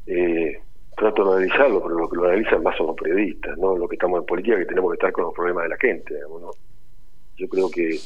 eh, 0.07 0.61
trato 0.95 1.25
de 1.25 1.37
analizarlo, 1.37 1.83
pero 1.83 1.95
lo 1.95 2.09
que 2.09 2.15
lo 2.15 2.25
analizan 2.25 2.63
más 2.63 2.77
son 2.77 2.87
los 2.87 2.95
periodistas, 2.95 3.57
no 3.57 3.77
lo 3.77 3.87
que 3.87 3.95
estamos 3.95 4.19
en 4.19 4.25
política, 4.25 4.57
que 4.57 4.65
tenemos 4.65 4.91
que 4.91 4.95
estar 4.95 5.11
con 5.11 5.25
los 5.25 5.33
problemas 5.33 5.63
de 5.63 5.69
la 5.69 5.77
gente. 5.77 6.15
Digamos, 6.15 6.57
Yo 7.37 7.47
creo 7.49 7.69
que 7.69 7.99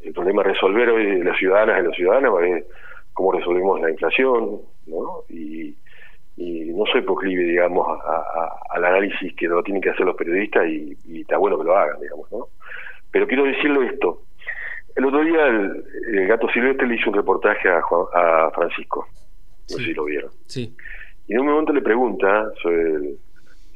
el 0.00 0.12
problema 0.12 0.42
a 0.42 0.46
resolver 0.46 0.88
hoy 0.90 1.18
de 1.18 1.24
las 1.24 1.38
ciudadanas 1.38 1.80
y 1.80 1.86
los 1.86 1.96
ciudadanos 1.96 2.42
es 2.42 2.64
cómo 3.12 3.32
resolvemos 3.32 3.80
la 3.80 3.90
inflación, 3.90 4.60
¿no? 4.86 5.24
Y, 5.28 5.76
no 6.38 6.86
soy 6.86 7.02
proclive, 7.02 7.42
digamos, 7.42 7.84
al 8.70 8.84
análisis 8.84 9.34
que 9.34 9.48
lo 9.48 9.60
tienen 9.64 9.82
que 9.82 9.90
hacer 9.90 10.06
los 10.06 10.14
periodistas 10.14 10.68
y, 10.68 10.96
y 11.06 11.22
está 11.22 11.36
bueno 11.36 11.58
que 11.58 11.64
lo 11.64 11.76
hagan, 11.76 12.00
digamos, 12.00 12.30
¿no? 12.30 12.46
Pero 13.10 13.26
quiero 13.26 13.42
decirlo 13.44 13.82
esto, 13.82 14.22
el 14.98 15.04
otro 15.04 15.22
día 15.22 15.46
el, 15.46 16.26
Gato 16.26 16.48
Silvestre 16.48 16.88
le 16.88 16.96
hizo 16.96 17.10
un 17.10 17.16
reportaje 17.16 17.68
a, 17.68 17.78
a 17.78 18.50
Francisco, 18.50 19.06
no 19.70 19.76
sé 19.76 19.84
si 19.84 19.94
lo 19.94 20.04
vieron. 20.04 20.30
Sí. 20.46 20.74
Y 21.28 21.34
en 21.34 21.40
un 21.40 21.46
momento 21.46 21.72
le 21.72 21.82
pregunta 21.82 22.50
sobre, 22.60 23.14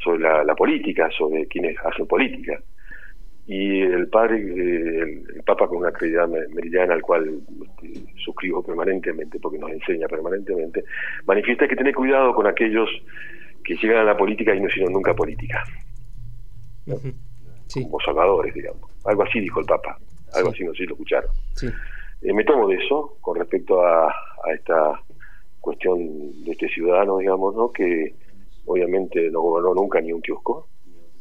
sobre 0.02 0.18
la, 0.18 0.54
política, 0.56 1.08
sobre 1.16 1.46
quienes 1.46 1.76
hacen 1.84 2.08
política. 2.08 2.60
Y 3.46 3.82
el 3.82 4.08
padre, 4.08 4.38
el, 4.38 5.42
Papa 5.46 5.68
con 5.68 5.78
una 5.78 5.92
credibilidad 5.92 6.28
meridiana 6.28 6.94
al 6.94 7.02
cual 7.02 7.40
este, 7.62 8.02
suscribo 8.24 8.64
permanentemente, 8.64 9.38
porque 9.38 9.58
nos 9.58 9.70
enseña 9.70 10.08
permanentemente, 10.08 10.82
manifiesta 11.26 11.68
que 11.68 11.76
tiene 11.76 11.94
cuidado 11.94 12.34
con 12.34 12.48
aquellos 12.48 12.88
que 13.62 13.76
llegan 13.76 13.98
a 13.98 14.04
la 14.04 14.16
política 14.16 14.54
y 14.54 14.60
no 14.60 14.66
hicieron 14.66 14.92
nunca 14.92 15.14
política. 15.14 15.62
Como 16.84 18.00
salvadores, 18.00 18.52
digamos. 18.54 18.90
Algo 19.04 19.22
así 19.22 19.38
dijo 19.38 19.60
el 19.60 19.66
Papa 19.66 19.96
algo 20.34 20.50
así, 20.50 20.64
no 20.64 20.72
sé 20.72 20.78
si 20.78 20.86
lo 20.86 20.94
escucharon. 20.94 21.30
Eh, 22.22 22.32
me 22.32 22.44
tomo 22.44 22.68
de 22.68 22.76
eso 22.76 23.16
con 23.20 23.36
respecto 23.36 23.84
a, 23.84 24.08
a, 24.08 24.52
esta 24.54 25.00
cuestión 25.60 26.44
de 26.44 26.52
este 26.52 26.68
ciudadano, 26.68 27.18
digamos, 27.18 27.54
¿no? 27.54 27.70
que 27.70 28.14
obviamente 28.66 29.30
no 29.30 29.40
gobernó 29.42 29.74
nunca 29.74 30.00
ni 30.00 30.12
un 30.12 30.20
kiosco, 30.20 30.68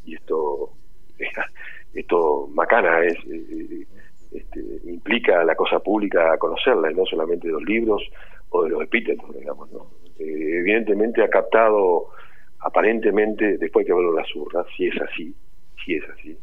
y 0.06 0.15
esto, 0.15 0.72
esto 1.94 2.48
macana 2.53 3.03
es, 3.03 3.18
eh, 3.30 3.86
este, 4.32 4.60
implica 4.86 5.44
la 5.44 5.56
cosa 5.56 5.80
pública 5.80 6.34
a 6.34 6.38
conocerla, 6.38 6.91
y 6.91 6.96
no 6.96 7.06
solamente 7.06 7.48
de 7.48 7.53
los 7.53 7.63
libros 7.63 8.01
o 8.50 8.63
de 8.63 8.70
los 8.70 8.84
epítetos, 8.84 9.36
digamos. 9.38 9.72
¿no? 9.72 9.88
Eh, 10.20 10.60
evidentemente 10.60 11.24
ha 11.24 11.30
captado, 11.30 12.10
aparentemente, 12.60 13.58
después 13.58 13.86
que 13.86 13.94
verlo 13.94 14.13
las 14.13 14.34
urnas, 14.36 14.65
si 14.75 14.88
es 14.88 15.01
así, 15.01 15.36
si 15.84 15.96
es 15.96 16.03
así, 16.10 16.38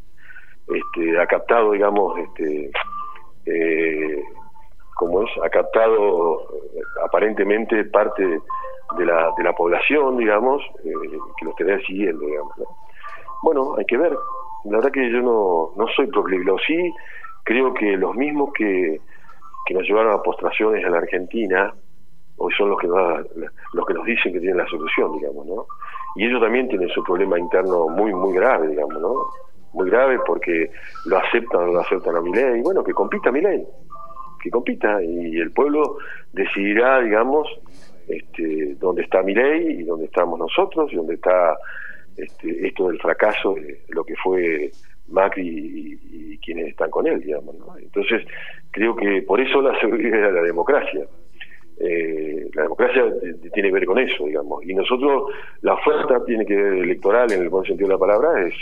este, 0.69 1.19
ha 1.19 1.25
captado, 1.27 1.71
digamos, 1.71 2.17
este, 2.19 2.71
eh, 3.45 4.23
como 4.95 5.23
es, 5.23 5.29
ha 5.43 5.49
captado 5.49 6.41
eh, 6.41 6.81
aparentemente 7.05 7.85
parte 7.85 8.23
de 8.23 9.05
la, 9.05 9.31
de 9.37 9.43
la 9.43 9.53
población, 9.53 10.17
digamos, 10.17 10.61
eh, 10.83 10.91
que 11.37 11.45
lo 11.45 11.51
estaría 11.51 11.79
siguiendo, 11.85 12.25
digamos. 12.25 12.53
Bueno, 13.41 13.75
hay 13.77 13.85
que 13.85 13.97
ver. 13.97 14.15
La 14.65 14.77
verdad 14.77 14.91
que 14.91 15.09
yo 15.09 15.21
no, 15.21 15.71
no 15.77 15.87
soy 15.95 16.07
proclive. 16.07 16.43
Sí, 16.67 16.93
creo 17.43 17.73
que 17.73 17.97
los 17.97 18.13
mismos 18.15 18.51
que, 18.53 18.99
que 19.65 19.73
nos 19.73 19.83
llevaron 19.83 20.13
a 20.13 20.21
postraciones 20.21 20.83
en 20.83 20.91
la 20.91 20.97
Argentina, 20.97 21.73
hoy 22.37 22.53
son 22.57 22.69
los 22.69 22.79
que, 22.79 22.87
nos, 22.87 23.25
los 23.73 23.85
que 23.85 23.93
nos 23.93 24.05
dicen 24.05 24.33
que 24.33 24.39
tienen 24.39 24.57
la 24.57 24.67
solución, 24.67 25.17
digamos, 25.17 25.45
¿no? 25.45 25.65
Y 26.15 26.25
ellos 26.25 26.41
también 26.41 26.67
tienen 26.67 26.89
su 26.89 27.03
problema 27.03 27.39
interno 27.39 27.87
muy, 27.87 28.13
muy 28.13 28.33
grave, 28.33 28.67
digamos, 28.67 28.99
¿no? 28.99 29.13
Muy 29.73 29.89
grave 29.89 30.19
porque 30.25 30.71
lo 31.05 31.17
aceptan 31.17 31.61
o 31.61 31.65
no 31.67 31.73
lo 31.73 31.79
aceptan 31.81 32.15
a 32.15 32.21
mi 32.21 32.31
ley. 32.33 32.61
Bueno, 32.61 32.83
que 32.83 32.93
compita 32.93 33.31
mi 33.31 33.41
ley, 33.41 33.63
que 34.41 34.49
compita 34.49 35.01
y 35.03 35.37
el 35.37 35.51
pueblo 35.51 35.97
decidirá, 36.33 37.01
digamos, 37.01 37.47
este, 38.07 38.75
dónde 38.79 39.03
está 39.03 39.21
mi 39.21 39.35
ley 39.35 39.81
y 39.81 39.83
dónde 39.83 40.05
estamos 40.05 40.39
nosotros 40.39 40.91
y 40.91 40.95
dónde 40.95 41.15
está 41.15 41.57
este, 42.17 42.67
esto 42.67 42.87
del 42.87 42.99
fracaso 42.99 43.53
de 43.53 43.81
lo 43.89 44.03
que 44.03 44.15
fue 44.15 44.71
Macri 45.09 45.97
y, 46.11 46.37
quienes 46.39 46.69
están 46.69 46.89
con 46.89 47.05
él, 47.05 47.21
digamos. 47.21 47.55
Entonces, 47.79 48.25
creo 48.71 48.95
que 48.95 49.21
por 49.21 49.39
eso 49.39 49.61
la 49.61 49.79
seguridad 49.79 50.27
de 50.27 50.31
la 50.31 50.41
democracia. 50.41 51.05
Eh, 51.79 52.49
la 52.53 52.63
democracia 52.63 53.03
tiene 53.53 53.69
que 53.69 53.73
ver 53.73 53.85
con 53.85 53.99
eso, 53.99 54.25
digamos. 54.25 54.63
Y 54.65 54.73
nosotros, 54.73 55.31
la 55.61 55.75
oferta 55.75 56.23
tiene 56.25 56.45
que 56.45 56.55
ver 56.55 56.73
electoral, 56.73 57.31
en 57.31 57.41
el 57.41 57.49
buen 57.49 57.65
sentido 57.65 57.87
de 57.87 57.93
la 57.93 57.99
palabra, 57.99 58.47
es 58.47 58.53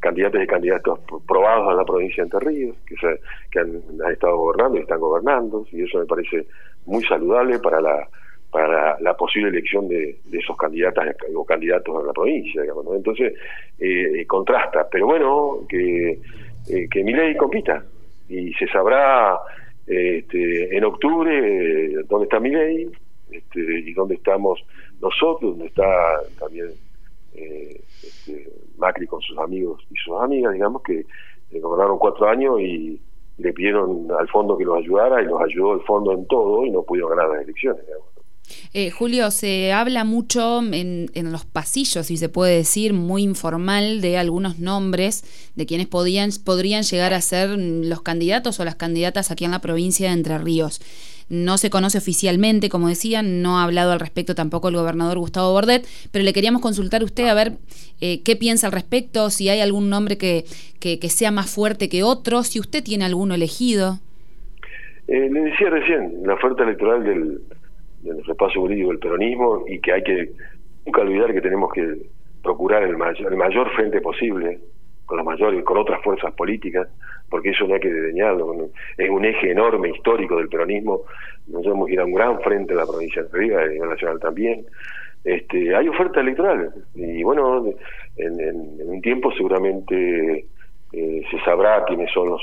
candidatos 0.00 0.42
y 0.42 0.46
candidatos 0.46 0.98
probados 1.26 1.70
en 1.70 1.76
la 1.76 1.84
provincia 1.84 2.24
de 2.24 2.30
Entre 2.30 2.40
Ríos, 2.40 2.76
que, 2.86 2.96
se, 2.96 3.20
que 3.50 3.60
han, 3.60 3.82
estado 4.12 4.36
gobernando 4.36 4.78
y 4.78 4.80
están 4.80 5.00
gobernando, 5.00 5.66
y 5.70 5.82
eso 5.82 5.98
me 5.98 6.06
parece 6.06 6.46
muy 6.86 7.04
saludable 7.04 7.58
para 7.58 7.80
la 7.80 8.08
para 8.50 8.98
la, 8.98 9.14
posible 9.14 9.48
elección 9.48 9.86
de, 9.86 10.18
esos 10.32 10.56
candidatas 10.56 11.14
o 11.36 11.44
candidatos 11.44 12.00
en 12.00 12.06
la 12.08 12.12
provincia, 12.12 12.62
Entonces, 12.96 13.34
eh, 13.78 14.26
contrasta, 14.26 14.88
pero 14.90 15.06
bueno, 15.06 15.60
que, 15.68 16.18
eh, 16.68 16.88
que 16.90 17.04
mi 17.04 17.12
ley 17.12 17.36
compita, 17.36 17.84
y 18.28 18.52
se 18.54 18.66
sabrá 18.66 19.38
este, 19.86 20.76
en 20.76 20.84
octubre 20.84 21.30
eh, 21.32 22.02
dónde 22.08 22.24
está 22.24 22.40
mi 22.40 22.50
ley, 22.50 22.90
este, 23.30 23.60
y 23.60 23.92
dónde 23.92 24.16
estamos 24.16 24.60
nosotros, 25.00 25.52
dónde 25.52 25.66
está 25.66 26.20
también 26.38 26.70
eh, 27.34 27.82
este, 28.02 28.52
Macri 28.76 29.06
con 29.06 29.20
sus 29.20 29.38
amigos 29.38 29.82
y 29.90 29.96
sus 29.96 30.20
amigas, 30.20 30.52
digamos, 30.52 30.82
que 30.82 31.06
gobernaron 31.60 31.98
cuatro 31.98 32.28
años 32.28 32.60
y 32.60 33.00
le 33.38 33.52
pidieron 33.52 34.06
al 34.18 34.28
fondo 34.28 34.56
que 34.56 34.64
los 34.64 34.78
ayudara 34.78 35.22
y 35.22 35.26
los 35.26 35.40
ayudó 35.40 35.74
el 35.74 35.80
fondo 35.82 36.12
en 36.12 36.26
todo 36.26 36.64
y 36.64 36.70
no 36.70 36.82
pudieron 36.82 37.10
ganar 37.10 37.30
las 37.30 37.42
elecciones. 37.42 37.82
Eh, 38.72 38.90
Julio, 38.90 39.30
se 39.30 39.72
habla 39.72 40.04
mucho 40.04 40.60
en, 40.60 41.10
en, 41.14 41.32
los 41.32 41.44
pasillos, 41.44 42.06
si 42.06 42.16
se 42.16 42.28
puede 42.28 42.56
decir, 42.56 42.92
muy 42.92 43.22
informal, 43.22 44.00
de 44.00 44.18
algunos 44.18 44.58
nombres 44.58 45.52
de 45.54 45.66
quienes 45.66 45.86
podían, 45.86 46.30
podrían 46.44 46.82
llegar 46.82 47.14
a 47.14 47.20
ser 47.20 47.50
los 47.50 48.02
candidatos 48.02 48.58
o 48.58 48.64
las 48.64 48.74
candidatas 48.74 49.30
aquí 49.30 49.44
en 49.44 49.52
la 49.52 49.60
provincia 49.60 50.08
de 50.08 50.14
Entre 50.14 50.38
Ríos 50.38 50.80
no 51.30 51.58
se 51.58 51.70
conoce 51.70 51.96
oficialmente, 51.96 52.68
como 52.68 52.88
decían, 52.88 53.40
no 53.40 53.58
ha 53.58 53.64
hablado 53.64 53.92
al 53.92 54.00
respecto 54.00 54.34
tampoco 54.34 54.68
el 54.68 54.74
gobernador 54.74 55.18
Gustavo 55.18 55.52
Bordet, 55.52 55.86
pero 56.12 56.24
le 56.24 56.32
queríamos 56.32 56.60
consultar 56.60 57.02
a 57.02 57.04
usted 57.04 57.26
a 57.28 57.34
ver 57.34 57.52
eh, 58.00 58.22
qué 58.24 58.36
piensa 58.36 58.66
al 58.66 58.72
respecto, 58.72 59.30
si 59.30 59.48
hay 59.48 59.60
algún 59.60 59.88
nombre 59.88 60.18
que, 60.18 60.44
que, 60.80 60.98
sea 61.08 61.30
más 61.30 61.54
fuerte 61.54 61.88
que 61.88 62.02
otro, 62.02 62.42
si 62.42 62.58
usted 62.58 62.82
tiene 62.82 63.04
alguno 63.04 63.34
elegido. 63.34 64.00
Eh, 65.06 65.28
le 65.30 65.40
decía 65.42 65.70
recién, 65.70 66.20
la 66.24 66.34
oferta 66.34 66.64
electoral 66.64 67.04
del, 67.04 67.40
del 68.02 68.18
espacio 68.28 68.60
político 68.60 68.88
del 68.88 68.98
peronismo 68.98 69.64
y 69.68 69.78
que 69.80 69.92
hay 69.92 70.02
que 70.02 70.32
nunca 70.84 71.02
olvidar 71.02 71.32
que 71.32 71.40
tenemos 71.40 71.72
que 71.72 71.96
procurar 72.42 72.82
el 72.82 72.96
mayor, 72.96 73.32
el 73.32 73.38
mayor 73.38 73.70
frente 73.76 74.00
posible 74.00 74.58
con 75.10 75.18
los 75.18 75.26
mayores, 75.26 75.64
con 75.64 75.76
otras 75.76 76.00
fuerzas 76.04 76.32
políticas, 76.34 76.86
porque 77.28 77.50
eso 77.50 77.66
no 77.66 77.74
hay 77.74 77.80
que 77.80 77.92
desdeñarlo. 77.92 78.70
Es 78.96 79.10
un 79.10 79.24
eje 79.24 79.50
enorme 79.50 79.90
histórico 79.90 80.36
del 80.36 80.48
peronismo. 80.48 81.02
Nosotros 81.48 81.74
hemos 81.74 81.90
ido 81.90 82.02
a 82.02 82.06
un 82.06 82.14
gran 82.14 82.40
frente 82.42 82.74
en 82.74 82.78
la 82.78 82.86
provincia 82.86 83.24
de 83.24 83.28
Río, 83.32 83.58
a 83.58 83.66
nivel 83.66 83.90
nacional 83.90 84.20
también. 84.20 84.64
Este, 85.24 85.74
hay 85.74 85.88
oferta 85.88 86.20
electoral 86.20 86.72
y 86.94 87.22
bueno, 87.24 87.64
en, 88.16 88.88
un 88.88 89.00
tiempo 89.02 89.32
seguramente 89.32 90.46
eh, 90.92 91.22
se 91.28 91.40
sabrá 91.44 91.84
quiénes 91.84 92.10
son 92.12 92.30
los, 92.30 92.40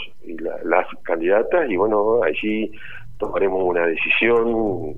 las 0.64 0.86
candidatas 1.04 1.72
y 1.72 1.78
bueno, 1.78 2.22
allí 2.22 2.72
tomaremos 3.18 3.64
una 3.64 3.88
decisión 3.88 4.94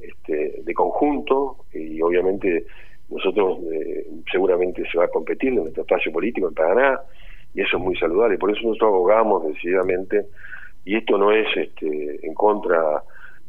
este, 0.00 0.60
de 0.62 0.74
conjunto 0.74 1.56
y 1.72 2.02
obviamente 2.02 2.66
nosotros 3.10 3.58
eh, 3.72 4.06
seguramente 4.30 4.84
se 4.90 4.98
va 4.98 5.04
a 5.04 5.08
competir 5.08 5.50
en 5.50 5.56
nuestro 5.56 5.82
espacio 5.82 6.12
político 6.12 6.48
en 6.48 6.54
Paraná 6.54 7.00
y 7.54 7.62
eso 7.62 7.76
es 7.76 7.82
muy 7.82 7.96
saludable. 7.96 8.38
Por 8.38 8.50
eso 8.50 8.60
nosotros 8.62 8.88
abogamos 8.88 9.46
decididamente 9.46 10.26
y 10.84 10.96
esto 10.96 11.18
no 11.18 11.32
es 11.32 11.46
este, 11.56 12.26
en 12.26 12.34
contra 12.34 13.02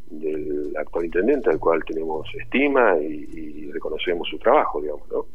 del 0.09 0.73
actual 0.77 1.05
intendente 1.05 1.49
al 1.49 1.59
cual 1.59 1.83
tenemos 1.85 2.27
estima 2.39 2.97
y, 2.99 3.71
reconocemos 3.71 4.27
su 4.27 4.37
trabajo, 4.37 4.81
digamos, 4.81 5.09
¿no? 5.09 5.25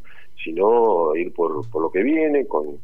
sino 0.44 1.16
ir 1.16 1.32
por, 1.32 1.68
por 1.70 1.82
lo 1.82 1.90
que 1.90 2.02
viene 2.02 2.46
con, 2.46 2.78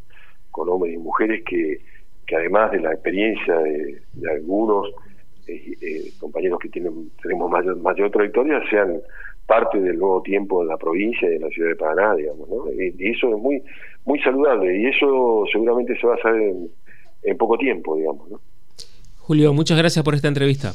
con 0.51 0.67
hombres 0.71 0.95
y 0.95 0.97
mujeres 0.97 1.45
que, 1.45 1.79
que 2.27 2.37
además 2.37 2.73
de 2.73 2.81
la 2.81 2.93
experiencia 2.95 3.55
de, 3.59 4.01
algunos 4.31 4.89
eh, 5.47 5.75
eh, 5.83 6.11
compañeros 6.19 6.59
que 6.61 6.71
tienen 6.71 7.11
tenemos 7.23 7.51
mayor, 7.51 7.77
mayor 7.77 8.11
trayectoria 8.11 8.63
sean 8.71 9.03
parte 9.53 9.79
del 9.79 9.99
nuevo 9.99 10.23
tiempo 10.23 10.63
de 10.63 10.69
la 10.69 10.79
provincia 10.79 11.29
y 11.29 11.33
de 11.33 11.41
la 11.41 11.49
ciudad 11.49 11.69
de 11.69 11.77
Paraná, 11.77 12.15
digamos, 12.15 12.49
¿no? 12.49 12.73
Y, 12.73 13.11
eso 13.11 13.29
es 13.29 13.39
muy 13.39 13.63
muy 14.07 14.19
saludable 14.21 14.81
y 14.81 14.87
eso 14.87 15.45
seguramente 15.53 15.95
se 16.01 16.07
va 16.07 16.15
a 16.15 16.23
saber 16.23 16.55
en, 17.23 17.37
poco 17.37 17.59
tiempo, 17.59 17.97
digamos, 17.97 18.31
¿no? 18.31 18.41
Julio, 19.19 19.53
muchas 19.53 19.77
gracias 19.77 20.03
por 20.03 20.15
esta 20.15 20.29
entrevista. 20.29 20.73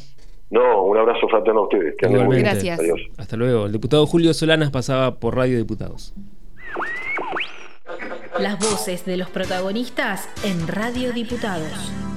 No, 0.50 0.84
un 0.84 0.96
abrazo 0.96 1.26
fraterno 1.28 1.60
a 1.60 1.62
ustedes. 1.64 1.96
Que 1.98 2.08
muy 2.08 2.38
Gracias. 2.38 2.78
Adiós. 2.78 3.00
Hasta 3.18 3.36
luego. 3.36 3.66
El 3.66 3.72
diputado 3.72 4.06
Julio 4.06 4.32
Solanas 4.32 4.70
pasaba 4.70 5.16
por 5.16 5.36
Radio 5.36 5.58
Diputados. 5.58 6.14
Las 8.38 8.58
voces 8.58 9.04
de 9.04 9.16
los 9.16 9.28
protagonistas 9.28 10.30
en 10.44 10.68
Radio 10.68 11.12
Diputados. 11.12 12.07